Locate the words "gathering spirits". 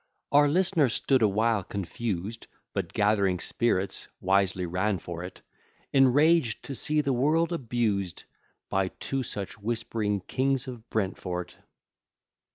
2.91-4.07